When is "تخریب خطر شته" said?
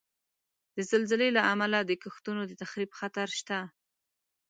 2.61-3.59